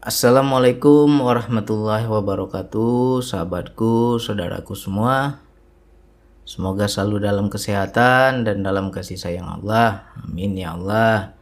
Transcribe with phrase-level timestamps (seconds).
[0.00, 5.44] Assalamualaikum warahmatullahi wabarakatuh, sahabatku, saudaraku semua.
[6.48, 10.08] Semoga selalu dalam kesehatan dan dalam kasih sayang Allah.
[10.24, 11.36] Amin ya Allah.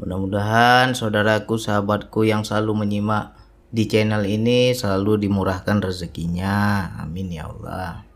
[0.00, 3.36] Mudah-mudahan saudaraku, sahabatku yang selalu menyimak
[3.68, 6.96] di channel ini selalu dimurahkan rezekinya.
[6.96, 8.08] Amin ya Allah.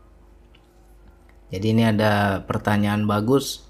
[1.53, 3.69] Jadi ini ada pertanyaan bagus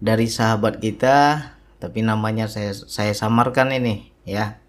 [0.00, 4.61] dari sahabat kita, tapi namanya saya saya samarkan ini ya.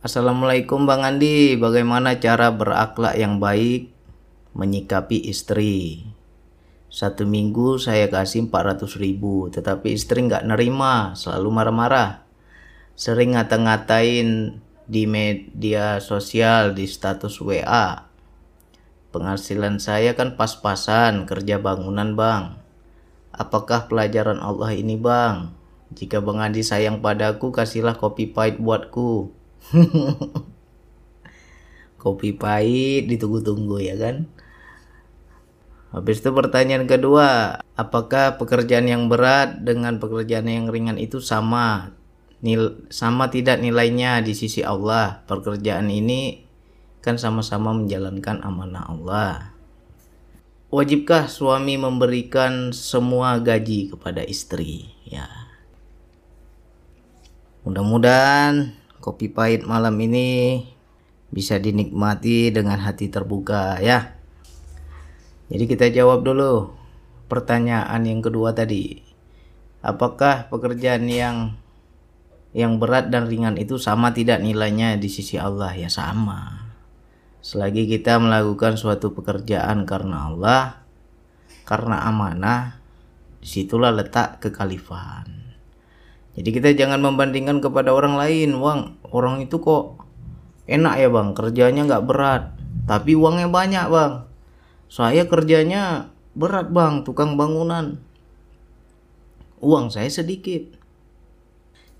[0.00, 3.92] Assalamualaikum Bang Andi, bagaimana cara berakhlak yang baik
[4.56, 6.08] menyikapi istri?
[6.88, 12.24] Satu minggu saya kasih 400 ribu, tetapi istri nggak nerima, selalu marah-marah.
[12.96, 14.56] Sering ngata-ngatain
[14.88, 18.08] di media sosial, di status WA.
[19.12, 22.56] Penghasilan saya kan pas-pasan kerja bangunan bang.
[23.36, 25.52] Apakah pelajaran Allah ini bang?
[25.92, 29.39] Jika Bang Andi sayang padaku, kasihlah kopi pahit buatku.
[32.02, 34.26] Kopi pahit ditunggu-tunggu ya kan.
[35.90, 41.98] Habis itu pertanyaan kedua, apakah pekerjaan yang berat dengan pekerjaan yang ringan itu sama?
[42.40, 45.26] Nil, sama tidak nilainya di sisi Allah?
[45.26, 46.46] Pekerjaan ini
[47.04, 49.34] kan sama-sama menjalankan amanah Allah.
[50.70, 54.94] Wajibkah suami memberikan semua gaji kepada istri?
[55.02, 55.26] Ya.
[57.66, 60.60] Mudah-mudahan kopi pahit malam ini
[61.32, 64.20] bisa dinikmati dengan hati terbuka ya.
[65.50, 66.70] Jadi kita jawab dulu
[67.26, 69.02] pertanyaan yang kedua tadi.
[69.80, 71.56] Apakah pekerjaan yang
[72.52, 75.74] yang berat dan ringan itu sama tidak nilainya di sisi Allah?
[75.74, 76.70] Ya sama.
[77.40, 80.84] Selagi kita melakukan suatu pekerjaan karena Allah,
[81.64, 82.76] karena amanah,
[83.40, 85.39] di situlah letak kekhalifahan.
[86.40, 88.96] Jadi kita jangan membandingkan kepada orang lain, Bang.
[89.12, 90.00] Orang itu kok
[90.64, 91.36] enak ya, Bang.
[91.36, 92.56] Kerjanya nggak berat,
[92.88, 94.24] tapi uangnya banyak, Bang.
[94.88, 97.04] Saya kerjanya berat, Bang.
[97.04, 98.00] Tukang bangunan.
[99.60, 100.80] Uang saya sedikit.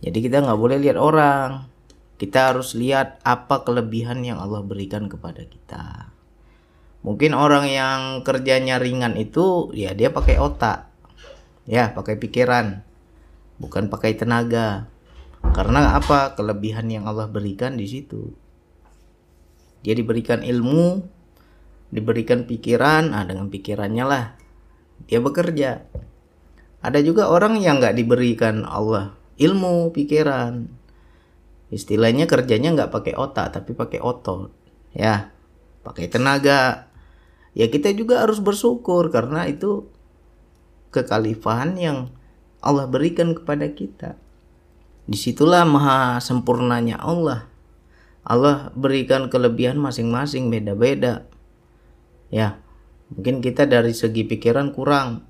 [0.01, 1.69] Jadi kita nggak boleh lihat orang.
[2.17, 6.17] Kita harus lihat apa kelebihan yang Allah berikan kepada kita.
[7.05, 10.89] Mungkin orang yang kerjanya ringan itu ya dia pakai otak.
[11.69, 12.89] Ya, pakai pikiran
[13.61, 14.89] bukan pakai tenaga.
[15.41, 16.35] Karena apa?
[16.35, 18.33] Kelebihan yang Allah berikan di situ.
[19.81, 21.05] Dia diberikan ilmu,
[21.93, 24.41] diberikan pikiran, ah dengan pikirannya lah
[25.09, 25.89] dia bekerja.
[26.81, 30.69] Ada juga orang yang nggak diberikan Allah ilmu, pikiran.
[31.71, 34.51] Istilahnya kerjanya nggak pakai otak tapi pakai otot,
[34.93, 35.31] ya,
[35.87, 36.91] pakai tenaga.
[37.55, 39.87] Ya kita juga harus bersyukur karena itu
[40.91, 41.99] kekalifahan yang
[42.61, 44.21] Allah berikan kepada kita.
[45.09, 47.49] Di situlah maha sempurnanya Allah.
[48.21, 51.25] Allah berikan kelebihan masing-masing beda-beda.
[52.29, 52.61] Ya,
[53.11, 55.27] mungkin kita dari segi pikiran kurang,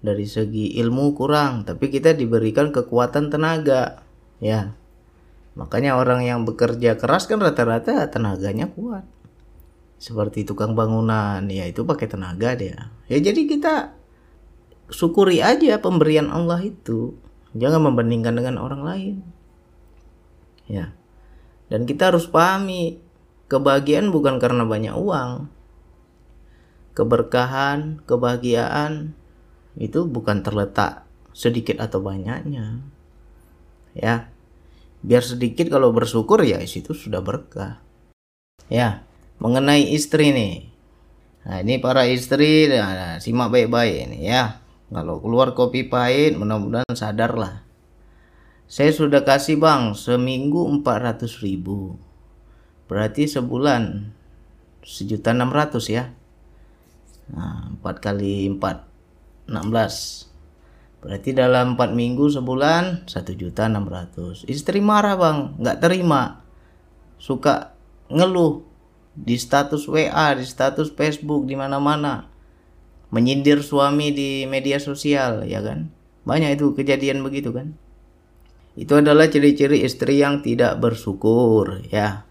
[0.00, 4.06] dari segi ilmu kurang, tapi kita diberikan kekuatan tenaga.
[4.38, 4.72] Ya,
[5.58, 9.04] makanya orang yang bekerja keras kan rata-rata tenaganya kuat.
[9.98, 12.90] Seperti tukang bangunan, ya itu pakai tenaga dia.
[13.06, 13.94] Ya jadi kita
[14.92, 17.16] syukuri aja pemberian Allah itu.
[17.56, 19.16] Jangan membandingkan dengan orang lain.
[20.68, 20.92] Ya.
[21.72, 23.00] Dan kita harus pahami
[23.48, 25.48] kebahagiaan bukan karena banyak uang.
[26.92, 29.16] Keberkahan kebahagiaan
[29.80, 32.84] itu bukan terletak sedikit atau banyaknya.
[33.96, 34.28] Ya.
[35.02, 37.80] Biar sedikit kalau bersyukur ya situ sudah berkah.
[38.68, 39.04] Ya.
[39.40, 40.56] Mengenai istri nih.
[41.42, 44.61] Nah ini para istri nah, simak baik-baik ini ya
[44.92, 47.64] kalau keluar kopi pahit, mudah-mudahan sadar lah.
[48.68, 51.96] Saya sudah kasih bang, seminggu 400 ribu.
[52.92, 54.12] Berarti sebulan
[54.84, 56.12] sejuta enam ratus ya.
[57.32, 60.28] Nah, 4 kali 4, 16.
[61.00, 64.44] Berarti dalam 4 minggu sebulan satu juta enam ratus.
[64.44, 66.44] Istri marah bang, nggak terima.
[67.16, 67.72] Suka
[68.12, 68.60] ngeluh
[69.16, 72.31] di status WA, di status Facebook, di mana-mana
[73.12, 75.92] menyindir suami di media sosial ya kan?
[76.24, 77.76] Banyak itu kejadian begitu kan?
[78.72, 82.24] Itu adalah ciri-ciri istri yang tidak bersyukur ya.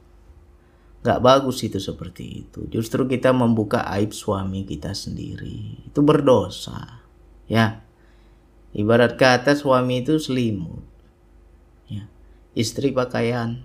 [1.05, 2.65] Nggak bagus itu seperti itu.
[2.73, 5.85] Justru kita membuka aib suami kita sendiri.
[5.85, 7.05] Itu berdosa
[7.45, 7.85] ya.
[8.73, 10.81] Ibarat kata suami itu selimut
[11.85, 12.09] ya.
[12.57, 13.61] Istri pakaian.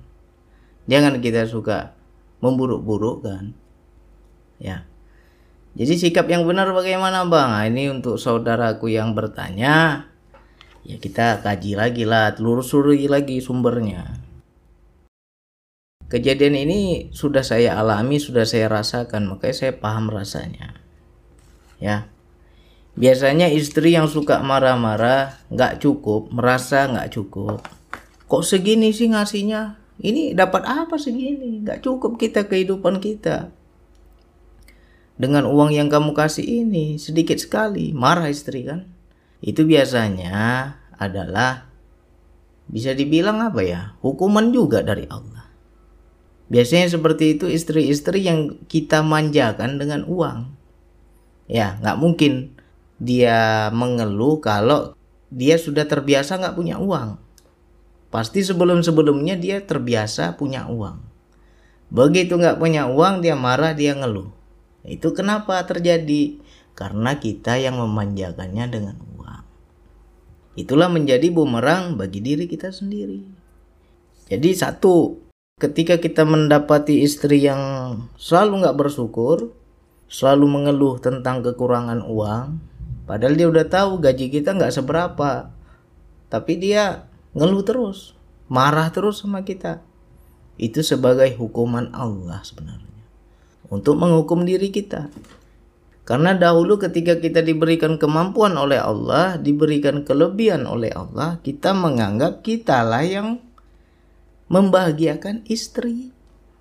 [0.84, 1.96] Jangan kita suka
[2.44, 3.56] memburuk-buruk kan?
[4.60, 4.84] Ya
[5.76, 7.50] jadi sikap yang benar bagaimana bang?
[7.52, 10.08] Nah, ini untuk saudaraku yang bertanya,
[10.88, 14.24] ya kita kaji lagi lah, telusuri lagi sumbernya.
[16.06, 20.78] kejadian ini sudah saya alami, sudah saya rasakan, makanya saya paham rasanya.
[21.82, 22.08] Ya,
[22.94, 27.60] biasanya istri yang suka marah-marah, nggak cukup, merasa nggak cukup.
[28.26, 29.82] Kok segini sih ngasihnya?
[29.98, 31.62] Ini dapat apa segini?
[31.62, 33.50] Nggak cukup kita kehidupan kita.
[35.16, 38.84] Dengan uang yang kamu kasih ini sedikit sekali, marah istri kan?
[39.40, 40.36] Itu biasanya
[41.00, 41.72] adalah
[42.68, 43.80] bisa dibilang apa ya?
[44.04, 45.48] Hukuman juga dari Allah.
[46.46, 50.52] Biasanya seperti itu istri-istri yang kita manjakan dengan uang.
[51.48, 52.54] Ya, nggak mungkin
[53.00, 54.94] dia mengeluh kalau
[55.32, 57.18] dia sudah terbiasa nggak punya uang.
[58.12, 61.02] Pasti sebelum-sebelumnya dia terbiasa punya uang.
[61.90, 64.35] Begitu nggak punya uang dia marah dia ngeluh.
[64.86, 66.38] Itu kenapa terjadi?
[66.78, 69.42] Karena kita yang memanjakannya dengan uang.
[70.54, 73.26] Itulah menjadi bumerang bagi diri kita sendiri.
[74.30, 75.18] Jadi satu,
[75.58, 77.60] ketika kita mendapati istri yang
[78.14, 79.50] selalu nggak bersyukur,
[80.06, 82.62] selalu mengeluh tentang kekurangan uang,
[83.10, 85.50] padahal dia udah tahu gaji kita nggak seberapa,
[86.30, 88.14] tapi dia ngeluh terus,
[88.46, 89.82] marah terus sama kita.
[90.56, 92.95] Itu sebagai hukuman Allah sebenarnya
[93.70, 95.10] untuk menghukum diri kita.
[96.06, 103.02] Karena dahulu ketika kita diberikan kemampuan oleh Allah, diberikan kelebihan oleh Allah, kita menganggap kitalah
[103.02, 103.42] yang
[104.46, 106.14] membahagiakan istri.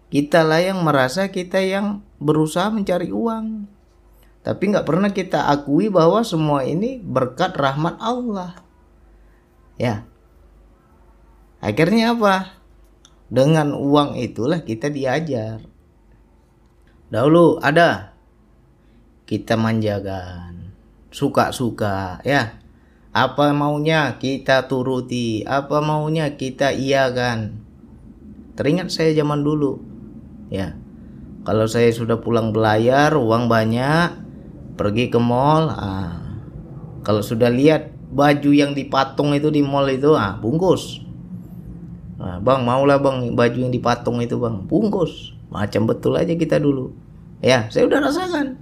[0.09, 3.69] Kitalah yang merasa kita yang berusaha mencari uang.
[4.41, 8.57] Tapi nggak pernah kita akui bahwa semua ini berkat rahmat Allah.
[9.77, 10.09] Ya.
[11.61, 12.57] Akhirnya apa?
[13.29, 15.74] Dengan uang itulah kita diajar.
[17.15, 18.11] Dahulu ada
[19.23, 20.75] kita manjakan,
[21.15, 22.59] suka-suka ya.
[23.15, 27.63] Apa maunya kita turuti, apa maunya kita iakan.
[28.59, 29.79] Teringat saya zaman dulu.
[30.51, 30.75] Ya.
[31.47, 34.11] Kalau saya sudah pulang belayar, uang banyak,
[34.75, 36.19] pergi ke mall, ah.
[37.07, 40.99] Kalau sudah lihat baju yang dipatung itu di mall itu, ah, bungkus.
[42.19, 45.31] Nah, bang, maulah bang baju yang dipatung itu bang, bungkus.
[45.47, 47.04] Macam betul aja kita dulu.
[47.45, 48.57] Ya, saya udah rasakan.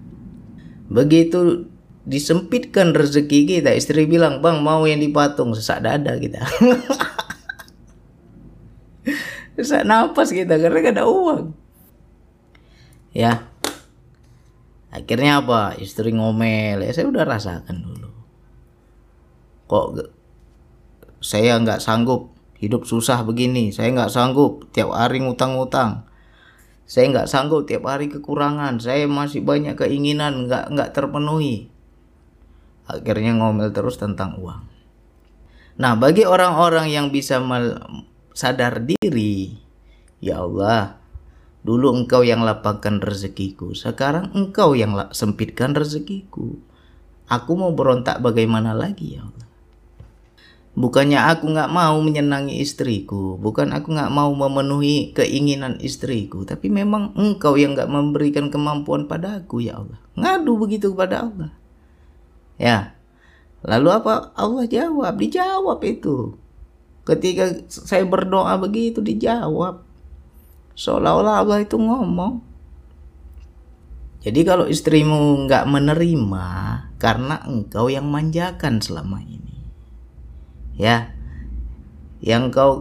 [0.91, 1.71] Begitu
[2.03, 6.43] disempitkan rezeki kita, istri bilang, bang mau yang dipatung, sesak dada kita.
[9.53, 11.53] Sesak napas kita karena gak ada uang.
[13.13, 13.45] Ya.
[14.89, 15.77] Akhirnya apa?
[15.77, 16.81] Istri ngomel.
[16.81, 18.09] Ya saya udah rasakan dulu.
[19.69, 19.85] Kok
[21.21, 23.69] saya nggak sanggup hidup susah begini.
[23.69, 26.09] Saya nggak sanggup tiap hari ngutang-ngutang.
[26.93, 28.77] Saya nggak sanggup tiap hari kekurangan.
[28.77, 31.73] Saya masih banyak keinginan nggak nggak terpenuhi.
[32.85, 34.61] Akhirnya ngomel terus tentang uang.
[35.81, 37.41] Nah, bagi orang-orang yang bisa
[38.37, 39.57] sadar diri.
[40.21, 41.01] Ya Allah,
[41.65, 46.61] dulu engkau yang lapangkan rezekiku, sekarang engkau yang sempitkan rezekiku.
[47.25, 49.42] Aku mau berontak bagaimana lagi ya Allah.
[50.73, 57.13] Bukannya aku nggak mau menyenangi istriku, bukan aku nggak mau memenuhi keinginan istriku, tapi memang
[57.13, 60.01] engkau yang nggak memberikan kemampuan padaku ya Allah.
[60.17, 61.53] Ngadu begitu kepada Allah.
[62.57, 62.97] Ya,
[63.61, 65.13] lalu apa Allah jawab?
[65.21, 66.41] Dijawab itu.
[67.05, 69.85] Ketika saya berdoa begitu dijawab.
[70.73, 72.41] Seolah-olah Allah itu ngomong.
[74.25, 76.47] Jadi kalau istrimu nggak menerima
[76.97, 79.52] karena engkau yang manjakan selama ini.
[80.79, 81.13] Ya.
[82.23, 82.73] Yang kau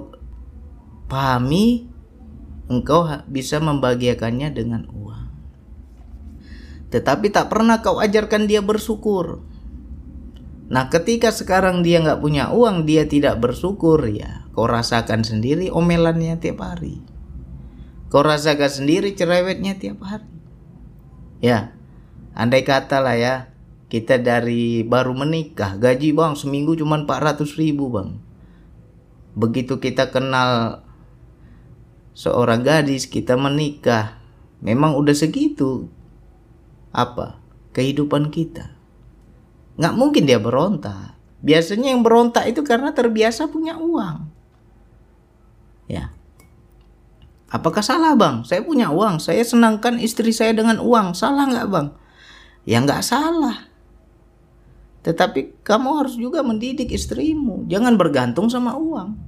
[1.12, 1.92] pahami
[2.72, 5.28] engkau bisa membahagiakannya dengan uang.
[6.88, 9.44] Tetapi tak pernah kau ajarkan dia bersyukur.
[10.72, 14.48] Nah ketika sekarang dia nggak punya uang, dia tidak bersyukur ya.
[14.56, 17.00] Kau rasakan sendiri omelannya tiap hari.
[18.08, 20.28] Kau rasakan sendiri cerewetnya tiap hari.
[21.40, 21.76] Ya,
[22.32, 23.51] andai kata lah ya,
[23.92, 28.16] kita dari baru menikah, gaji bang seminggu cuma 400 ribu bang.
[29.36, 30.80] Begitu kita kenal
[32.16, 34.16] seorang gadis, kita menikah,
[34.64, 35.92] memang udah segitu.
[36.96, 37.36] Apa?
[37.76, 38.82] Kehidupan kita
[39.76, 41.16] nggak mungkin dia berontak.
[41.42, 44.30] Biasanya yang berontak itu karena terbiasa punya uang.
[45.90, 46.14] Ya.
[47.50, 48.46] Apakah salah bang?
[48.46, 51.12] Saya punya uang, saya senangkan istri saya dengan uang.
[51.18, 51.86] Salah nggak bang?
[52.62, 53.71] Ya nggak salah.
[55.02, 57.66] Tetapi kamu harus juga mendidik istrimu.
[57.66, 59.18] Jangan bergantung sama uang.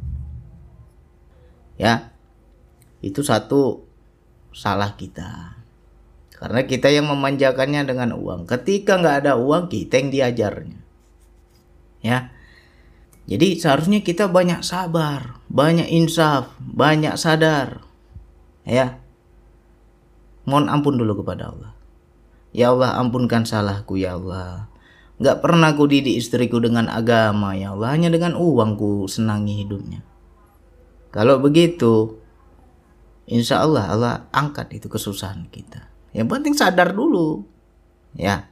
[1.74, 2.14] Ya.
[3.02, 3.82] Itu satu
[4.54, 5.58] salah kita.
[6.34, 8.46] Karena kita yang memanjakannya dengan uang.
[8.46, 10.80] Ketika nggak ada uang, kita yang diajarnya.
[12.04, 12.30] Ya.
[13.24, 17.80] Jadi seharusnya kita banyak sabar, banyak insaf, banyak sadar.
[18.68, 19.00] Ya.
[20.44, 21.72] Mohon ampun dulu kepada Allah.
[22.52, 24.68] Ya Allah, ampunkan salahku ya Allah.
[25.22, 30.02] Gak pernah ku didik istriku dengan agama ya Allah, hanya dengan uangku senangi hidupnya.
[31.14, 32.18] Kalau begitu,
[33.30, 35.86] insya Allah Allah angkat itu kesusahan kita.
[36.10, 37.46] Yang penting sadar dulu,
[38.18, 38.50] ya.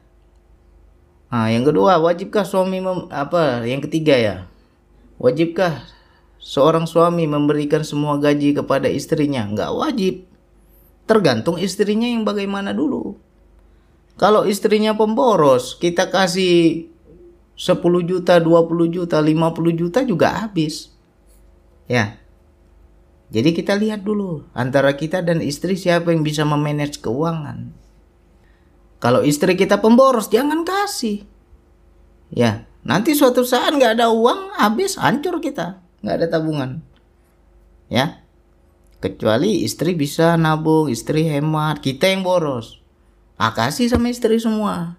[1.35, 3.67] Nah, yang kedua, wajibkah suami mem, apa?
[3.67, 4.37] Yang ketiga ya,
[5.19, 5.83] wajibkah
[6.39, 9.43] seorang suami memberikan semua gaji kepada istrinya?
[9.51, 10.15] Nggak wajib.
[11.11, 13.19] Tergantung istrinya yang bagaimana dulu.
[14.23, 16.87] Kalau istrinya pemboros, kita kasih
[17.59, 20.95] 10 juta, 20 juta, 50 juta juga habis.
[21.91, 22.23] Ya.
[23.35, 27.75] Jadi kita lihat dulu antara kita dan istri siapa yang bisa memanage keuangan.
[29.03, 31.27] Kalau istri kita pemboros, jangan kasih.
[32.31, 36.79] Ya, nanti suatu saat nggak ada uang, habis, hancur kita, nggak ada tabungan.
[37.91, 38.23] Ya,
[39.03, 42.82] kecuali istri bisa nabung, istri hemat, kita yang boros.
[43.41, 44.97] Ah, sama istri semua.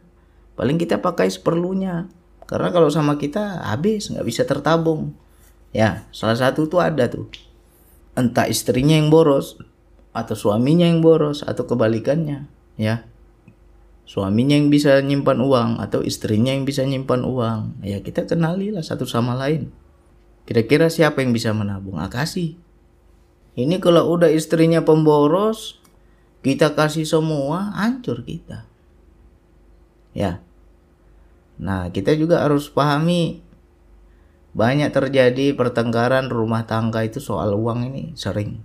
[0.54, 2.10] Paling kita pakai seperlunya.
[2.46, 5.16] Karena kalau sama kita habis, nggak bisa tertabung.
[5.74, 7.26] Ya, salah satu tuh ada tuh.
[8.14, 9.58] Entah istrinya yang boros,
[10.14, 12.46] atau suaminya yang boros, atau kebalikannya.
[12.78, 13.10] Ya,
[14.06, 17.82] suaminya yang bisa nyimpan uang, atau istrinya yang bisa nyimpan uang.
[17.82, 19.74] Ya, kita kenalilah satu sama lain.
[20.44, 21.98] Kira-kira siapa yang bisa menabung?
[21.98, 22.60] Ah, kasih.
[23.58, 25.82] Ini kalau udah istrinya pemboros,
[26.44, 28.68] kita kasih semua hancur kita.
[30.12, 30.44] Ya.
[31.58, 33.40] Nah kita juga harus pahami
[34.54, 38.62] banyak terjadi pertengkaran rumah tangga itu soal uang ini sering.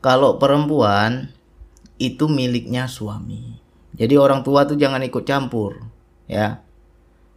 [0.00, 1.34] Kalau perempuan
[1.98, 3.58] itu miliknya suami.
[3.98, 5.82] Jadi orang tua tuh jangan ikut campur
[6.30, 6.62] ya.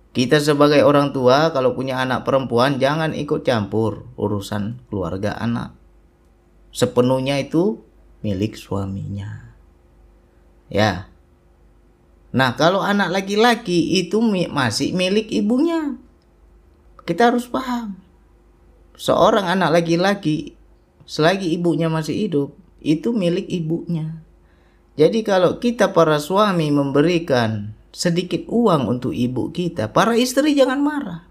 [0.10, 5.74] Kita sebagai orang tua kalau punya anak perempuan jangan ikut campur urusan keluarga anak.
[6.70, 7.89] Sepenuhnya itu
[8.26, 9.56] milik suaminya.
[10.70, 11.10] Ya.
[12.30, 15.98] Nah, kalau anak laki-laki itu masih milik ibunya.
[17.04, 17.98] Kita harus paham.
[18.94, 20.54] Seorang anak laki-laki
[21.10, 22.50] selagi ibunya masih hidup,
[22.86, 24.22] itu milik ibunya.
[24.94, 31.26] Jadi kalau kita para suami memberikan sedikit uang untuk ibu kita, para istri jangan marah.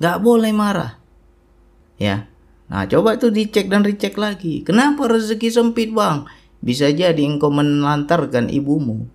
[0.00, 0.96] Gak boleh marah.
[2.00, 2.26] Ya,
[2.74, 4.66] Nah, coba tuh dicek dan dicek lagi.
[4.66, 6.26] Kenapa rezeki sempit, Bang?
[6.58, 9.06] Bisa jadi engkau menelantarkan ibumu.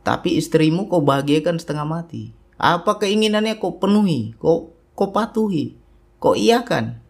[0.00, 2.32] Tapi istrimu kau bahagiakan setengah mati.
[2.56, 5.76] Apa keinginannya kau penuhi, kau, kau patuhi,
[6.24, 7.04] kau iakan.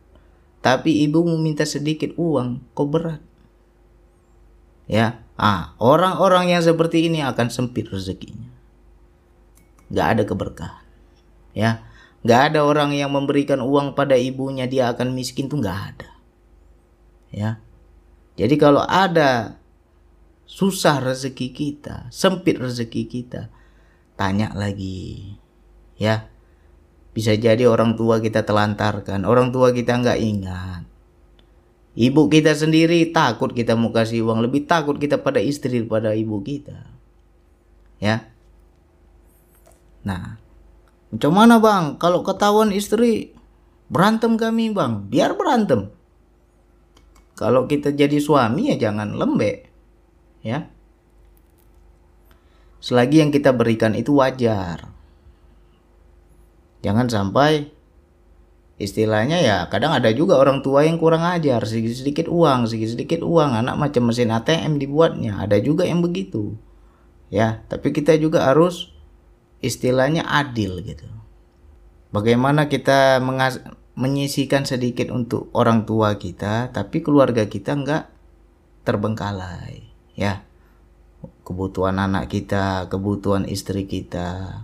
[0.58, 3.22] Tapi ibumu minta sedikit uang, kau berat.
[4.90, 8.50] Ya, ah, orang-orang yang seperti ini akan sempit rezekinya.
[9.94, 10.82] Gak ada keberkahan.
[11.54, 11.86] Ya,
[12.22, 16.10] Gak ada orang yang memberikan uang pada ibunya dia akan miskin tuh gak ada.
[17.34, 17.58] Ya.
[18.38, 19.58] Jadi kalau ada
[20.46, 23.48] susah rezeki kita, sempit rezeki kita,
[24.14, 25.34] tanya lagi.
[25.98, 26.28] Ya.
[27.12, 30.82] Bisa jadi orang tua kita telantarkan, orang tua kita nggak ingat.
[31.92, 36.40] Ibu kita sendiri takut kita mau kasih uang, lebih takut kita pada istri daripada ibu
[36.40, 36.88] kita.
[38.00, 38.32] Ya.
[40.00, 40.40] Nah,
[41.12, 42.00] Macam mana bang?
[42.00, 43.36] Kalau ketahuan istri
[43.92, 45.92] berantem kami bang, biar berantem.
[47.36, 49.68] Kalau kita jadi suami ya jangan lembek,
[50.40, 50.72] ya.
[52.80, 54.88] Selagi yang kita berikan itu wajar.
[56.82, 57.70] Jangan sampai
[58.82, 63.20] istilahnya ya kadang ada juga orang tua yang kurang ajar sedikit sedikit uang sedikit sedikit
[63.22, 66.58] uang anak macam mesin ATM dibuatnya ada juga yang begitu
[67.30, 68.90] ya tapi kita juga harus
[69.62, 71.08] istilahnya adil gitu.
[72.12, 73.62] Bagaimana kita mengas
[73.96, 78.04] menyisikan sedikit untuk orang tua kita, tapi keluarga kita nggak
[78.84, 79.88] terbengkalai,
[80.18, 80.44] ya.
[81.46, 84.60] Kebutuhan anak kita, kebutuhan istri kita,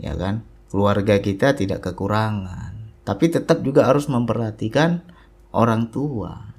[0.00, 0.42] ya kan?
[0.72, 2.74] Keluarga kita tidak kekurangan,
[3.06, 5.06] tapi tetap juga harus memperhatikan
[5.54, 6.50] orang tua.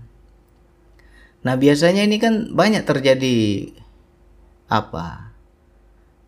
[1.43, 3.69] Nah, biasanya ini kan banyak terjadi
[4.71, 5.34] apa?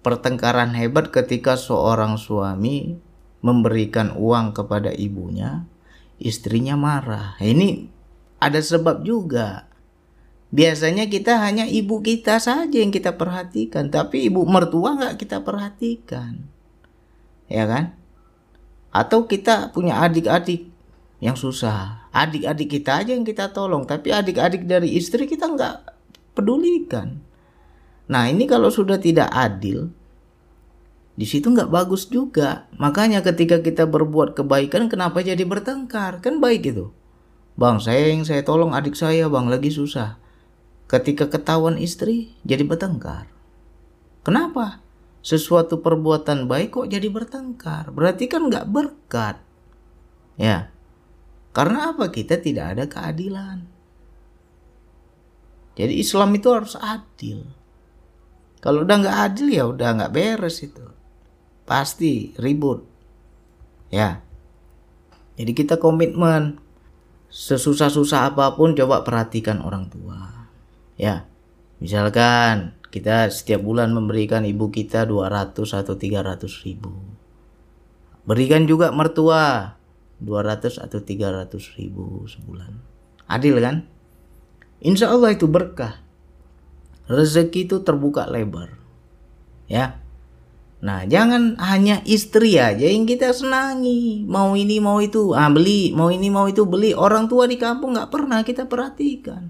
[0.08, 2.96] Pertengkaran hebat ketika seorang suami
[3.44, 5.68] memberikan uang kepada ibunya,
[6.16, 7.36] istrinya marah.
[7.44, 7.92] Ini
[8.40, 9.68] ada sebab juga.
[10.48, 16.48] Biasanya kita hanya ibu kita saja yang kita perhatikan, tapi ibu mertua nggak kita perhatikan,
[17.52, 18.00] ya kan?
[18.96, 20.72] Atau kita punya adik-adik
[21.20, 25.76] yang susah, adik-adik kita aja yang kita tolong, tapi adik-adik dari istri kita nggak
[26.32, 27.26] pedulikan.
[28.08, 29.92] Nah ini kalau sudah tidak adil,
[31.18, 32.70] di situ nggak bagus juga.
[32.78, 36.22] Makanya ketika kita berbuat kebaikan, kenapa jadi bertengkar?
[36.22, 36.94] Kan baik itu.
[37.58, 40.22] Bang, saya yang saya tolong adik saya bang lagi susah.
[40.86, 43.26] Ketika ketahuan istri jadi bertengkar.
[44.22, 44.80] Kenapa?
[45.26, 47.90] Sesuatu perbuatan baik kok jadi bertengkar.
[47.90, 49.42] Berarti kan nggak berkat.
[50.38, 50.70] Ya.
[51.50, 52.14] Karena apa?
[52.14, 53.66] Kita tidak ada keadilan.
[55.74, 57.42] Jadi Islam itu harus adil.
[58.58, 60.86] Kalau udah nggak adil ya udah nggak beres itu.
[61.68, 62.84] Pasti ribut.
[63.94, 64.24] Ya.
[65.38, 66.58] Jadi kita komitmen
[67.30, 70.50] sesusah-susah apa pun coba perhatikan orang tua.
[70.98, 71.30] Ya.
[71.78, 76.94] Misalkan kita setiap bulan memberikan ibu kita 200 atau 300 ribu.
[78.26, 79.76] Berikan juga mertua
[80.20, 82.74] 200 atau 300 ribu sebulan.
[83.30, 83.86] Adil kan?
[84.82, 86.07] Insya Allah itu berkah.
[87.08, 88.76] Rezeki itu terbuka lebar.
[89.72, 90.00] Ya.
[90.78, 94.28] Nah, jangan hanya istri aja yang kita senangi.
[94.30, 95.96] Mau ini, mau itu, ah beli.
[95.96, 96.94] Mau ini, mau itu, beli.
[96.94, 99.50] Orang tua di kampung nggak pernah kita perhatikan.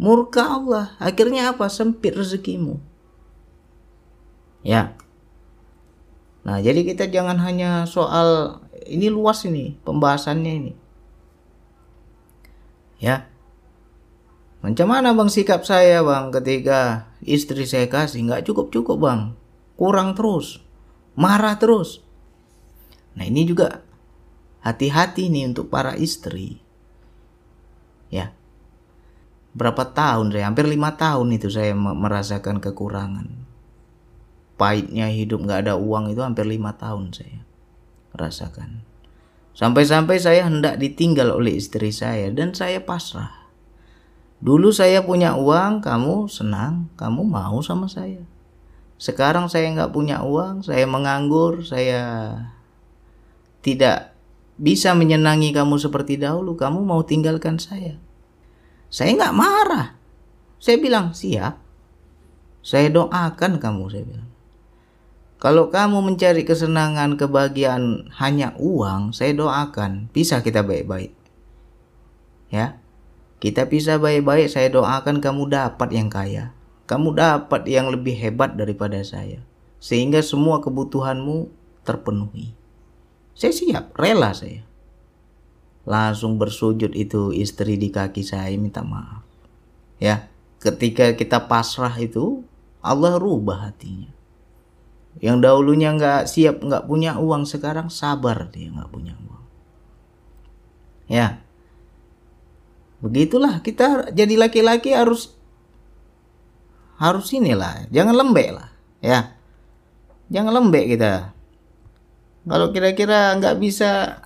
[0.00, 0.96] Murka Allah.
[0.98, 1.68] Akhirnya apa?
[1.68, 2.80] Sempit rezekimu.
[4.64, 4.96] Ya.
[6.40, 10.72] Nah, jadi kita jangan hanya soal ini luas ini pembahasannya ini.
[12.98, 13.28] Ya.
[14.60, 19.20] Macam mana bang sikap saya bang ketika istri saya kasih nggak cukup cukup bang,
[19.80, 20.60] kurang terus,
[21.16, 22.04] marah terus.
[23.16, 23.80] Nah ini juga
[24.60, 26.60] hati-hati nih untuk para istri.
[28.12, 28.36] Ya,
[29.56, 33.48] berapa tahun saya hampir lima tahun itu saya merasakan kekurangan.
[34.60, 37.48] Pahitnya hidup nggak ada uang itu hampir lima tahun saya
[38.12, 38.84] rasakan.
[39.56, 43.39] Sampai-sampai saya hendak ditinggal oleh istri saya dan saya pasrah.
[44.40, 48.24] Dulu saya punya uang, kamu senang, kamu mau sama saya.
[48.96, 52.32] Sekarang saya nggak punya uang, saya menganggur, saya
[53.60, 54.16] tidak
[54.56, 56.56] bisa menyenangi kamu seperti dahulu.
[56.56, 58.00] Kamu mau tinggalkan saya.
[58.88, 59.96] Saya nggak marah.
[60.56, 61.60] Saya bilang siap.
[62.60, 64.28] Saya doakan kamu, saya bilang.
[65.40, 71.16] Kalau kamu mencari kesenangan, kebahagiaan hanya uang, saya doakan bisa kita baik-baik.
[72.52, 72.79] Ya,
[73.40, 76.52] kita bisa baik-baik, saya doakan kamu dapat yang kaya.
[76.84, 79.40] Kamu dapat yang lebih hebat daripada saya.
[79.80, 81.48] Sehingga semua kebutuhanmu
[81.88, 82.52] terpenuhi.
[83.32, 84.60] Saya siap, rela saya.
[85.88, 89.24] Langsung bersujud itu istri di kaki saya minta maaf.
[89.96, 90.28] Ya,
[90.60, 92.44] ketika kita pasrah itu
[92.84, 94.12] Allah rubah hatinya.
[95.24, 99.44] Yang dahulunya nggak siap, nggak punya uang, sekarang sabar dia nggak punya uang.
[101.08, 101.40] Ya,
[103.00, 105.32] begitulah kita jadi laki-laki harus
[107.00, 109.40] harus inilah jangan lembek lah ya.
[110.30, 111.34] Jangan lembek kita.
[112.46, 114.22] Kalau kira-kira nggak bisa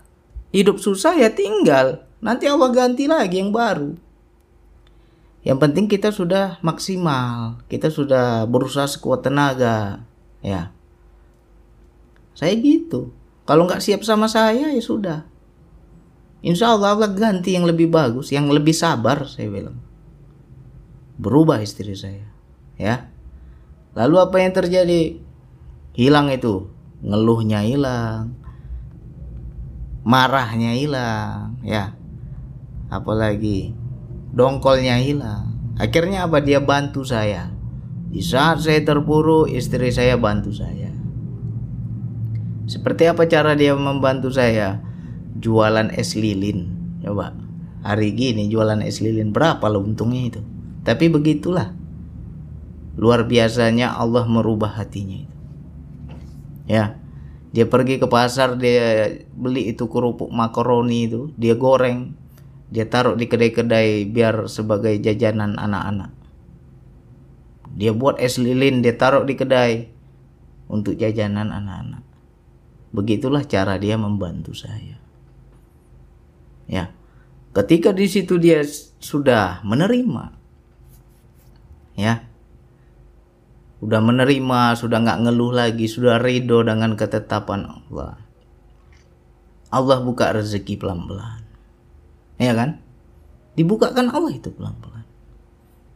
[0.52, 2.04] hidup susah ya tinggal.
[2.20, 3.96] Nanti Allah ganti lagi yang baru.
[5.44, 10.04] Yang penting kita sudah maksimal kita sudah berusaha sekuat tenaga
[10.44, 10.72] ya.
[12.36, 13.12] Saya gitu.
[13.44, 15.24] Kalau nggak siap sama saya ya sudah
[16.44, 19.80] Insya Allah Allah ganti yang lebih bagus, yang lebih sabar saya bilang.
[21.16, 22.28] Berubah istri saya.
[22.76, 23.08] Ya.
[23.96, 25.24] Lalu apa yang terjadi?
[25.96, 26.68] Hilang itu.
[27.00, 28.36] Ngeluhnya hilang.
[30.04, 31.56] Marahnya hilang.
[31.64, 31.96] Ya.
[32.92, 33.72] Apalagi
[34.36, 35.48] dongkolnya hilang.
[35.80, 36.44] Akhirnya apa?
[36.44, 37.56] Dia bantu saya.
[38.12, 40.92] Di saat saya terpuruk, istri saya bantu saya.
[42.68, 44.83] Seperti apa cara dia membantu saya?
[45.44, 46.72] Jualan es lilin.
[47.04, 47.36] Coba
[47.84, 50.40] hari gini jualan es lilin berapa lo untungnya itu?
[50.88, 51.76] Tapi begitulah.
[52.96, 55.36] Luar biasanya Allah merubah hatinya itu.
[56.64, 56.96] Ya
[57.52, 62.16] dia pergi ke pasar dia beli itu kerupuk makaroni itu dia goreng
[62.72, 66.10] dia taruh di kedai-kedai biar sebagai jajanan anak-anak.
[67.74, 69.92] Dia buat es lilin dia taruh di kedai
[70.66, 72.02] untuk jajanan anak-anak.
[72.90, 75.03] Begitulah cara dia membantu saya
[76.70, 76.94] Ya.
[77.54, 78.64] Ketika di situ dia
[78.98, 80.44] sudah menerima
[81.98, 82.26] ya.
[83.84, 88.16] Sudah menerima, sudah nggak ngeluh lagi, sudah ridho dengan ketetapan Allah.
[89.68, 91.42] Allah buka rezeki pelan-pelan.
[92.40, 92.80] Ya kan?
[93.58, 95.04] Dibukakan Allah itu pelan-pelan.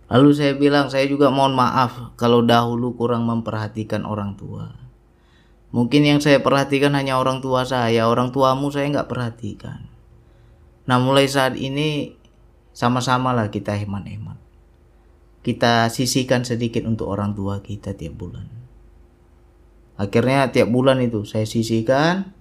[0.08, 4.72] Lalu saya bilang, saya juga mohon maaf kalau dahulu kurang memperhatikan orang tua.
[5.68, 9.84] Mungkin yang saya perhatikan hanya orang tua saya, orang tuamu saya nggak perhatikan.
[10.88, 12.16] Nah mulai saat ini
[12.72, 14.40] sama-sama lah kita hemat-hemat.
[15.44, 18.48] Kita sisihkan sedikit untuk orang tua kita tiap bulan.
[20.00, 22.32] Akhirnya tiap bulan itu saya sisihkan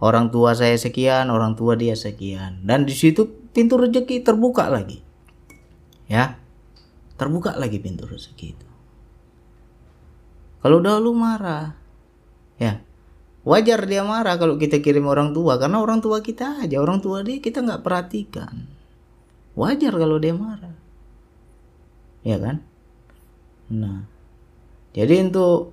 [0.00, 2.64] orang tua saya sekian, orang tua dia sekian.
[2.64, 5.04] Dan di situ pintu rezeki terbuka lagi.
[6.08, 6.40] Ya.
[7.20, 8.66] Terbuka lagi pintu rezeki itu.
[10.58, 11.74] Kalau dahulu marah,
[12.58, 12.82] ya
[13.48, 17.24] wajar dia marah kalau kita kirim orang tua karena orang tua kita aja orang tua
[17.24, 18.68] dia kita nggak perhatikan.
[19.56, 20.76] Wajar kalau dia marah.
[22.20, 22.60] Ya kan?
[23.72, 24.04] Nah
[24.92, 25.72] jadi untuk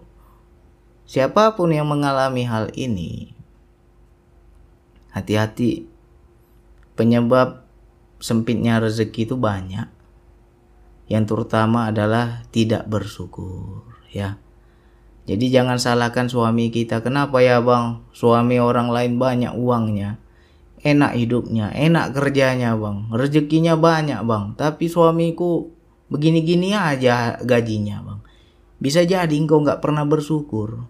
[1.04, 3.36] siapa pun yang mengalami hal ini
[5.12, 5.92] hati-hati.
[6.96, 7.68] Penyebab
[8.24, 9.92] sempitnya rezeki itu banyak.
[11.12, 13.84] Yang terutama adalah tidak bersyukur
[14.16, 14.40] ya
[15.26, 17.02] jadi jangan salahkan suami kita.
[17.02, 18.06] Kenapa ya bang?
[18.14, 20.22] Suami orang lain banyak uangnya.
[20.86, 23.10] Enak hidupnya, enak kerjanya bang.
[23.10, 24.54] Rezekinya banyak bang.
[24.54, 25.74] Tapi suamiku
[26.14, 28.20] begini-gini aja gajinya bang.
[28.78, 30.86] Bisa jadi engkau nggak pernah bersyukur.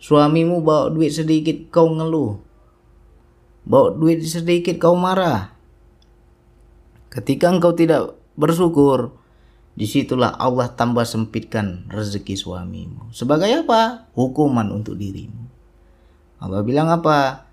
[0.00, 2.36] Suamimu bawa duit sedikit kau ngeluh.
[3.64, 5.56] Bawa duit sedikit kau marah.
[7.08, 9.16] Ketika engkau tidak bersyukur,
[9.74, 13.14] Di situlah Allah tambah sempitkan rezeki suamimu.
[13.14, 14.10] Sebagai apa?
[14.18, 15.46] Hukuman untuk dirimu.
[16.40, 17.46] Allah bilang apa?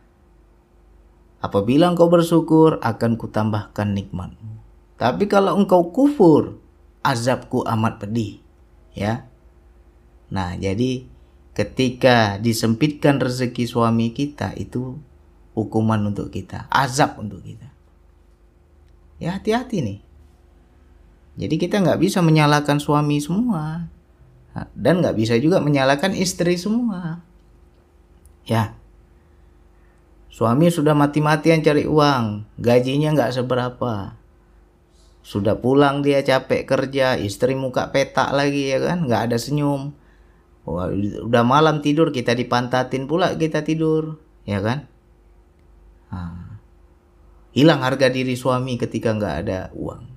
[1.37, 4.57] Apabila engkau bersyukur, akan kutambahkan nikmatmu.
[4.97, 6.57] Tapi kalau engkau kufur,
[7.05, 8.41] azabku amat pedih.
[8.97, 9.29] Ya.
[10.33, 11.05] Nah, jadi
[11.53, 14.97] ketika disempitkan rezeki suami kita itu
[15.53, 17.69] hukuman untuk kita, azab untuk kita.
[19.21, 19.99] Ya hati-hati nih.
[21.37, 23.85] Jadi kita nggak bisa menyalahkan suami semua
[24.73, 27.21] dan nggak bisa juga menyalahkan istri semua.
[28.49, 28.73] Ya,
[30.33, 34.17] suami sudah mati-matian cari uang, gajinya nggak seberapa.
[35.21, 39.93] Sudah pulang dia capek kerja, istri muka petak lagi ya kan, nggak ada senyum.
[40.65, 40.89] Wah,
[41.21, 44.89] udah malam tidur kita dipantatin pula kita tidur, ya kan?
[47.53, 50.16] Hilang harga diri suami ketika nggak ada uang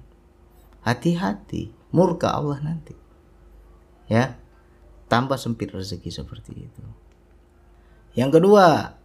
[0.85, 2.95] hati-hati murka Allah nanti.
[4.11, 4.39] Ya
[5.11, 6.83] tambah sempit rezeki seperti itu.
[8.15, 8.97] Yang kedua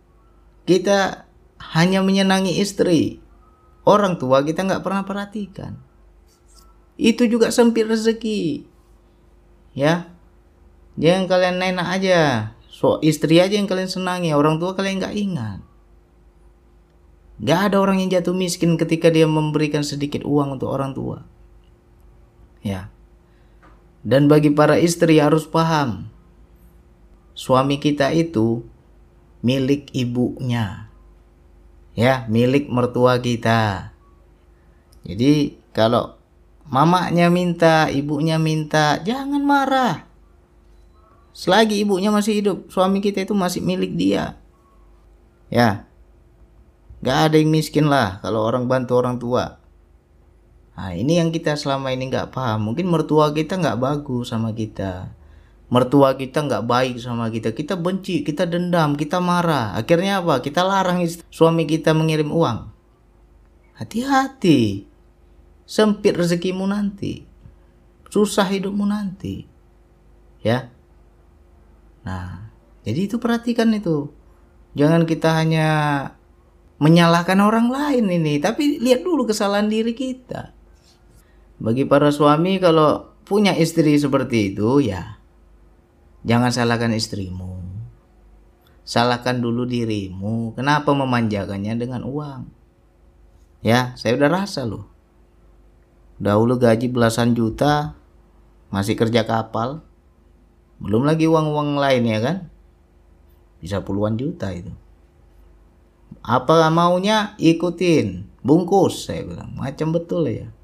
[0.65, 1.29] kita
[1.73, 3.21] hanya menyenangi istri.
[3.85, 5.77] Orang tua kita nggak pernah perhatikan.
[6.97, 8.65] Itu juga sempit rezeki.
[9.77, 10.09] Ya
[10.97, 12.21] jangan kalian enak aja.
[12.69, 15.59] So istri aja yang kalian senangi orang tua kalian nggak ingat.
[17.35, 21.34] Nggak ada orang yang jatuh miskin ketika dia memberikan sedikit uang untuk orang tua
[22.65, 22.89] ya.
[24.01, 26.09] Dan bagi para istri harus paham,
[27.37, 28.65] suami kita itu
[29.45, 30.89] milik ibunya.
[31.93, 33.93] Ya, milik mertua kita.
[35.05, 36.17] Jadi kalau
[36.65, 39.95] mamanya minta, ibunya minta, jangan marah.
[41.35, 44.39] Selagi ibunya masih hidup, suami kita itu masih milik dia.
[45.49, 45.87] Ya.
[47.05, 49.64] Gak ada yang miskin lah kalau orang bantu orang tua.
[50.75, 52.71] Nah, ini yang kita selama ini nggak paham.
[52.71, 55.07] Mungkin mertua kita nggak bagus sama kita.
[55.71, 57.55] Mertua kita nggak baik sama kita.
[57.55, 59.71] Kita benci, kita dendam, kita marah.
[59.79, 60.43] Akhirnya apa?
[60.43, 60.99] Kita larang
[61.31, 62.67] suami kita mengirim uang.
[63.79, 64.83] Hati-hati.
[65.63, 67.23] Sempit rezekimu nanti.
[68.11, 69.47] Susah hidupmu nanti.
[70.43, 70.69] Ya.
[72.05, 72.51] Nah,
[72.85, 74.13] jadi itu perhatikan itu.
[74.75, 75.67] Jangan kita hanya
[76.77, 80.54] menyalahkan orang lain ini, tapi lihat dulu kesalahan diri kita.
[81.65, 85.17] Bagi para suami kalau punya istri seperti itu ya
[86.25, 87.61] jangan salahkan istrimu.
[88.85, 90.53] Salahkan dulu dirimu.
[90.53, 92.45] Kenapa memanjakannya dengan uang?
[93.65, 94.85] Ya, saya udah rasa loh.
[96.21, 97.97] Dahulu gaji belasan juta,
[98.69, 99.81] masih kerja kapal.
[100.77, 102.37] Belum lagi uang-uang lain ya kan?
[103.57, 104.69] Bisa puluhan juta itu.
[106.21, 109.57] Apa maunya ikutin, bungkus saya bilang.
[109.57, 110.54] Macam betul ya.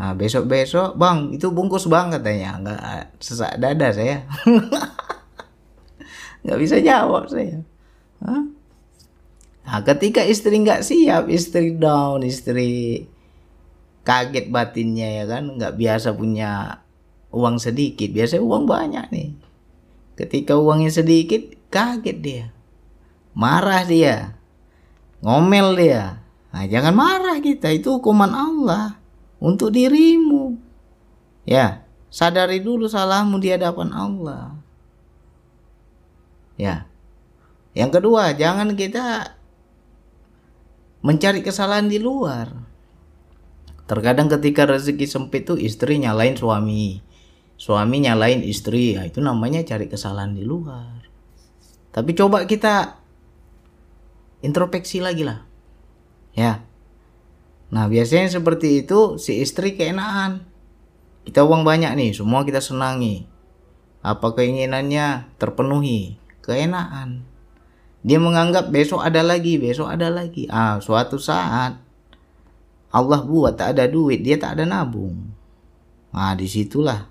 [0.00, 2.56] Nah besok-besok bang itu bungkus bang katanya.
[2.56, 4.24] Nggak sesak dada saya.
[6.40, 7.60] Nggak bisa jawab saya.
[8.24, 8.44] Hah?
[9.60, 13.04] nah ketika istri nggak siap istri down istri
[14.00, 15.60] kaget batinnya ya kan?
[15.60, 16.80] Nggak biasa punya
[17.28, 18.08] uang sedikit.
[18.08, 19.36] Biasa uang banyak nih.
[20.16, 22.44] Ketika uangnya sedikit kaget dia.
[23.36, 24.32] Marah dia.
[25.20, 26.24] Ngomel dia.
[26.56, 27.68] Nah jangan marah kita.
[27.68, 28.99] Itu hukuman Allah
[29.40, 30.54] untuk dirimu.
[31.48, 34.54] Ya, sadari dulu salahmu di hadapan Allah.
[36.60, 36.86] Ya.
[37.72, 39.34] Yang kedua, jangan kita
[41.00, 42.52] mencari kesalahan di luar.
[43.88, 47.02] Terkadang ketika rezeki sempit tuh istri nyalain suami.
[47.56, 48.94] Suami nyalain istri.
[48.94, 51.08] Ya, itu namanya cari kesalahan di luar.
[51.90, 53.00] Tapi coba kita
[54.44, 55.42] introspeksi lagi lah.
[56.36, 56.62] Ya.
[57.70, 60.46] Nah biasanya seperti itu si istri keenaan.
[61.22, 63.28] Kita uang banyak nih, semua kita senangi.
[64.02, 67.22] Apa keinginannya terpenuhi, keenaan.
[68.00, 70.48] Dia menganggap besok ada lagi, besok ada lagi.
[70.48, 71.76] Ah, suatu saat
[72.90, 75.30] Allah buat tak ada duit, dia tak ada nabung.
[76.10, 77.06] Nah, di situlah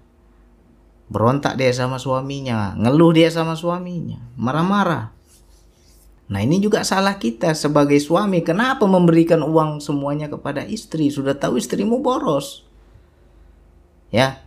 [1.10, 5.16] berontak dia sama suaminya, ngeluh dia sama suaminya, marah-marah.
[6.30, 8.46] Nah ini juga salah kita sebagai suami.
[8.46, 11.10] Kenapa memberikan uang semuanya kepada istri?
[11.10, 12.62] Sudah tahu istrimu boros.
[14.14, 14.46] Ya.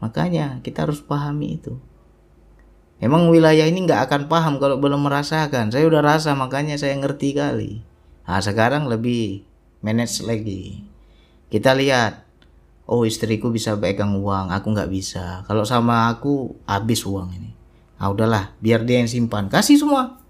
[0.00, 1.76] Makanya kita harus pahami itu.
[2.96, 5.68] Emang wilayah ini nggak akan paham kalau belum merasakan.
[5.68, 7.84] Saya udah rasa makanya saya ngerti kali.
[8.24, 9.44] Nah sekarang lebih
[9.84, 10.80] manage lagi.
[11.52, 12.24] Kita lihat.
[12.84, 15.40] Oh istriku bisa pegang uang, aku nggak bisa.
[15.48, 17.56] Kalau sama aku habis uang ini.
[17.96, 19.48] Ah udahlah, biar dia yang simpan.
[19.48, 20.23] Kasih semua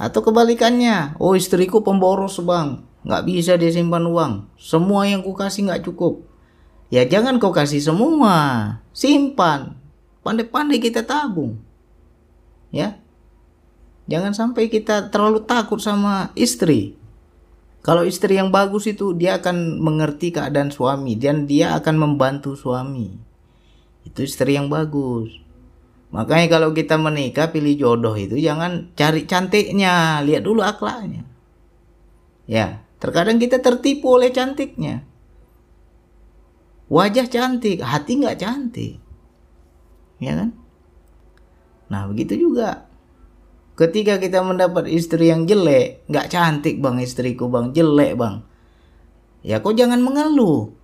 [0.00, 4.48] atau kebalikannya, oh istriku pemboros bang, nggak bisa dia simpan uang.
[4.56, 6.24] Semua yang ku kasih nggak cukup.
[6.88, 9.76] Ya jangan kau kasih semua, simpan.
[10.24, 11.60] Pandai-pandai kita tabung.
[12.72, 12.96] Ya,
[14.08, 16.96] jangan sampai kita terlalu takut sama istri.
[17.84, 23.16] Kalau istri yang bagus itu dia akan mengerti keadaan suami dan dia akan membantu suami.
[24.04, 25.49] Itu istri yang bagus.
[26.10, 31.22] Makanya kalau kita menikah pilih jodoh itu jangan cari cantiknya, lihat dulu akhlaknya.
[32.50, 35.06] Ya, terkadang kita tertipu oleh cantiknya.
[36.90, 38.98] Wajah cantik, hati nggak cantik.
[40.18, 40.50] Ya kan?
[41.86, 42.90] Nah, begitu juga.
[43.78, 48.42] Ketika kita mendapat istri yang jelek, nggak cantik bang istriku bang, jelek bang.
[49.46, 50.74] Ya kok jangan mengeluh.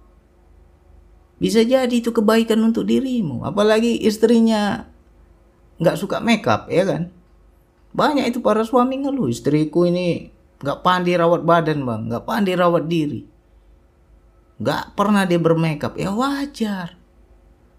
[1.37, 3.45] Bisa jadi itu kebaikan untuk dirimu.
[3.45, 4.89] Apalagi istrinya
[5.77, 7.13] nggak suka makeup ya kan?
[7.97, 10.29] Banyak itu para suami ngeluh istriku ini
[10.61, 12.01] nggak pandai rawat badan bang.
[12.13, 13.25] Nggak pandai rawat diri.
[14.61, 15.97] Nggak pernah dia bermakeup.
[15.97, 16.97] Ya wajar.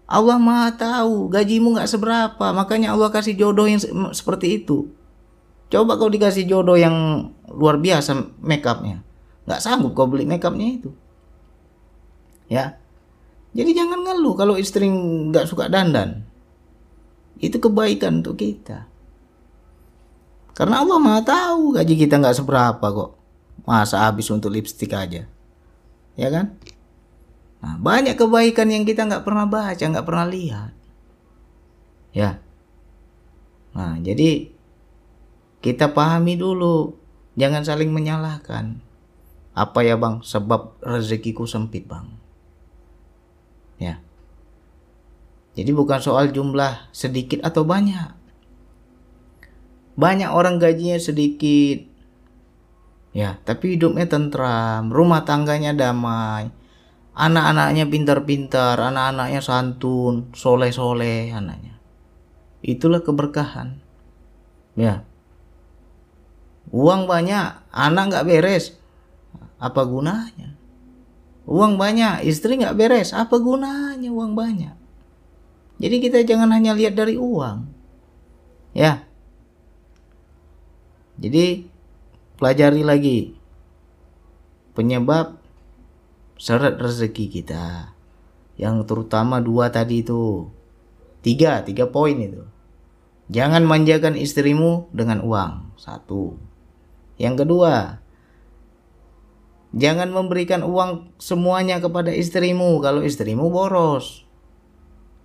[0.08, 3.82] Allah maha tahu gajimu nggak seberapa makanya Allah kasih jodoh yang
[4.14, 4.88] seperti itu.
[5.68, 9.04] Coba kau dikasih jodoh yang luar biasa makeupnya.
[9.44, 10.90] Nggak sanggup kau beli makeupnya itu.
[12.48, 12.80] Ya.
[13.52, 16.27] Jadi jangan ngeluh kalau istri nggak suka dandan
[17.38, 18.86] itu kebaikan untuk kita.
[20.58, 23.14] Karena Allah maha tahu gaji kita nggak seberapa kok.
[23.62, 25.22] Masa habis untuk lipstick aja.
[26.18, 26.58] Ya kan?
[27.62, 30.72] Nah, banyak kebaikan yang kita nggak pernah baca, nggak pernah lihat.
[32.10, 32.42] Ya.
[33.74, 34.50] Nah, jadi
[35.62, 36.98] kita pahami dulu.
[37.38, 38.82] Jangan saling menyalahkan.
[39.54, 40.22] Apa ya bang?
[40.22, 42.10] Sebab rezekiku sempit bang.
[43.78, 44.02] Ya.
[45.56, 48.18] Jadi bukan soal jumlah sedikit atau banyak.
[49.98, 51.82] Banyak orang gajinya sedikit.
[53.10, 56.54] Ya, tapi hidupnya tentram, rumah tangganya damai.
[57.18, 61.74] Anak-anaknya pintar-pintar, anak-anaknya santun, soleh-soleh anaknya.
[62.62, 63.82] Itulah keberkahan.
[64.78, 65.02] Ya.
[66.70, 68.78] Uang banyak, anak nggak beres.
[69.58, 70.54] Apa gunanya?
[71.42, 73.10] Uang banyak, istri nggak beres.
[73.10, 74.77] Apa gunanya uang banyak?
[75.78, 77.70] Jadi kita jangan hanya lihat dari uang.
[78.74, 79.06] Ya.
[81.18, 81.66] Jadi
[82.38, 83.18] pelajari lagi
[84.78, 85.38] penyebab
[86.38, 87.94] seret rezeki kita.
[88.58, 90.50] Yang terutama dua tadi itu.
[91.22, 92.42] Tiga, tiga poin itu.
[93.30, 95.78] Jangan manjakan istrimu dengan uang.
[95.78, 96.38] Satu.
[97.18, 98.02] Yang kedua,
[99.74, 104.26] jangan memberikan uang semuanya kepada istrimu kalau istrimu boros.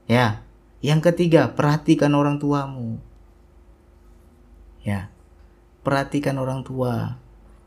[0.06, 0.43] Ya.
[0.84, 3.00] Yang ketiga, perhatikan orang tuamu.
[4.84, 5.08] Ya.
[5.80, 7.16] Perhatikan orang tua.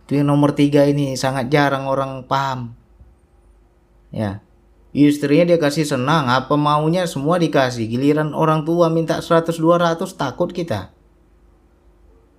[0.05, 2.76] Itu yang nomor tiga ini sangat jarang orang paham.
[4.12, 4.44] Ya.
[4.92, 7.88] Istrinya dia kasih senang, apa maunya semua dikasih.
[7.88, 10.92] Giliran orang tua minta 100-200 takut kita.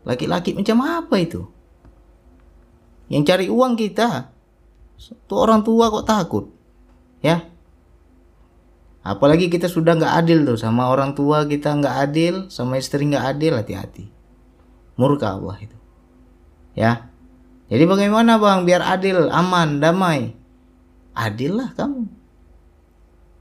[0.05, 1.49] Laki-laki macam apa itu?
[3.09, 4.29] Yang cari uang kita.
[5.25, 6.45] Tuh orang tua kok takut.
[7.21, 7.49] Ya,
[9.07, 13.39] apalagi kita sudah nggak adil tuh sama orang tua kita nggak adil sama istri nggak
[13.39, 14.11] adil hati-hati.
[14.99, 15.77] Murka Allah itu.
[16.75, 17.07] Ya.
[17.71, 18.67] Jadi bagaimana bang?
[18.67, 20.35] Biar adil aman damai.
[21.15, 22.03] Adil lah kamu.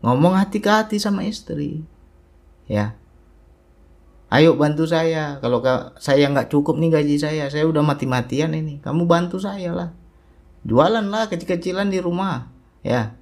[0.06, 1.82] Ngomong hati ke hati sama istri.
[2.70, 2.94] Ya.
[4.30, 5.42] Ayo bantu saya.
[5.42, 5.58] Kalau
[5.98, 8.78] saya nggak cukup nih gaji saya saya udah mati-matian ini.
[8.78, 9.90] Kamu bantu saya lah.
[10.62, 12.50] Jualan lah kecil-kecilan di rumah.
[12.86, 13.18] Ya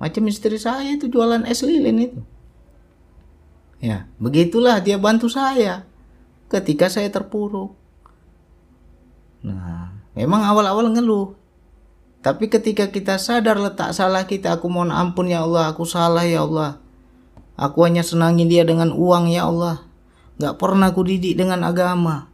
[0.00, 2.20] Macam istri saya itu jualan es lilin itu.
[3.84, 5.84] Ya, begitulah dia bantu saya
[6.48, 7.76] ketika saya terpuruk.
[9.44, 11.36] Nah, memang awal-awal ngeluh.
[12.20, 16.44] Tapi ketika kita sadar letak salah kita, aku mohon ampun ya Allah, aku salah ya
[16.44, 16.76] Allah.
[17.56, 19.84] Aku hanya senangi dia dengan uang ya Allah.
[20.40, 22.28] Gak pernah aku didik dengan agama.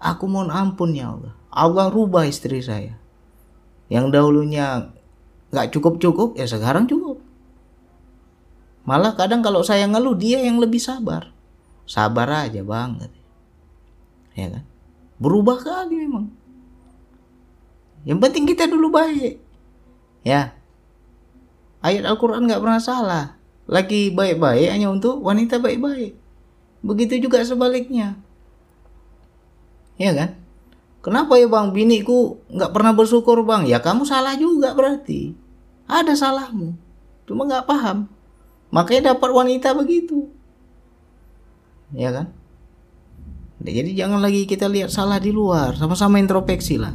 [0.00, 1.32] Aku mohon ampun ya Allah.
[1.48, 3.00] Allah rubah istri saya.
[3.88, 4.92] Yang dahulunya
[5.52, 7.20] gak cukup-cukup, ya sekarang cukup.
[8.88, 11.28] Malah kadang kalau saya ngeluh, dia yang lebih sabar.
[11.84, 13.12] Sabar aja banget.
[14.32, 14.64] Ya kan?
[15.20, 16.32] Berubah kali memang.
[18.08, 19.42] Yang penting kita dulu baik.
[20.24, 20.56] Ya.
[21.84, 23.24] Ayat Al-Quran nggak pernah salah.
[23.68, 26.16] Lagi baik-baik hanya untuk wanita baik-baik.
[26.80, 28.16] Begitu juga sebaliknya.
[30.00, 30.38] Ya kan?
[30.98, 33.64] Kenapa ya bang biniku nggak pernah bersyukur bang?
[33.70, 35.32] Ya kamu salah juga berarti.
[35.86, 36.74] Ada salahmu.
[37.24, 38.10] Cuma nggak paham.
[38.74, 40.28] Makanya dapat wanita begitu.
[41.94, 42.34] Ya kan?
[43.58, 45.74] Jadi jangan lagi kita lihat salah di luar.
[45.74, 46.94] Sama-sama introspeksi lah.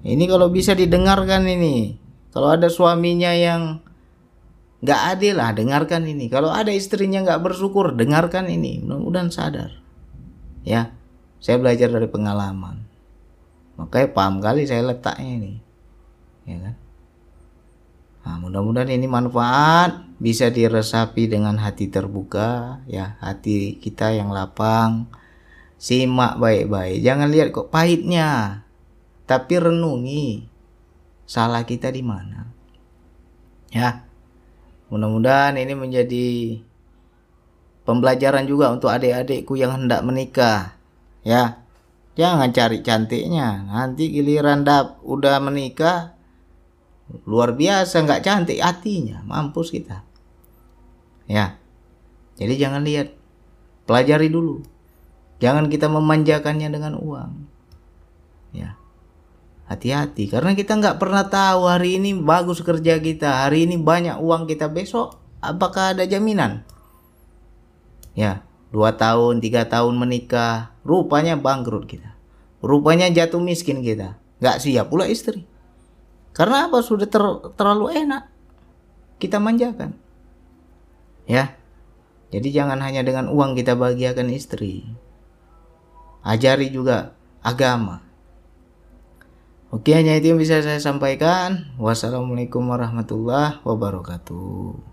[0.00, 1.96] Ini kalau bisa didengarkan ini.
[2.32, 3.84] Kalau ada suaminya yang
[4.80, 6.32] nggak adil lah, dengarkan ini.
[6.32, 8.80] Kalau ada istrinya nggak bersyukur, dengarkan ini.
[8.80, 9.76] Mudah-mudahan sadar.
[10.64, 10.92] Ya,
[11.40, 12.84] saya belajar dari pengalaman.
[13.80, 15.54] Makanya paham kali saya letaknya ini.
[16.44, 16.76] Ya kan?
[18.20, 25.08] Nah, mudah-mudahan ini manfaat bisa diresapi dengan hati terbuka ya, hati kita yang lapang.
[25.80, 28.60] Simak baik-baik, jangan lihat kok pahitnya
[29.30, 30.42] tapi renungi
[31.22, 32.50] salah kita di mana.
[33.70, 34.02] Ya.
[34.90, 36.58] Mudah-mudahan ini menjadi
[37.86, 40.74] pembelajaran juga untuk adik-adikku yang hendak menikah.
[41.26, 41.62] Ya.
[42.18, 43.64] Jangan cari cantiknya.
[43.70, 46.18] Nanti giliran dap udah menikah
[47.26, 50.04] luar biasa nggak cantik hatinya, mampus kita.
[51.26, 51.56] Ya.
[52.36, 53.14] Jadi jangan lihat,
[53.88, 54.62] pelajari dulu.
[55.40, 57.32] Jangan kita memanjakannya dengan uang.
[58.52, 58.80] Ya
[59.70, 64.50] hati-hati karena kita nggak pernah tahu hari ini bagus kerja kita hari ini banyak uang
[64.50, 66.66] kita besok apakah ada jaminan
[68.18, 68.42] ya
[68.74, 72.16] dua tahun tiga tahun menikah rupanya bangkrut kita.
[72.60, 74.20] Rupanya jatuh miskin kita.
[74.40, 75.44] Nggak siap pula istri.
[76.36, 76.80] Karena apa?
[76.80, 77.22] Sudah ter,
[77.56, 78.28] terlalu enak.
[79.20, 79.96] Kita manjakan.
[81.28, 81.56] Ya.
[82.30, 84.86] Jadi jangan hanya dengan uang kita bahagiakan istri.
[86.22, 88.06] Ajari juga agama.
[89.70, 91.74] Oke, hanya itu yang bisa saya sampaikan.
[91.78, 94.89] Wassalamualaikum warahmatullahi wabarakatuh.